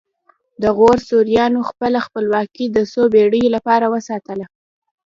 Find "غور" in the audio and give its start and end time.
0.77-0.97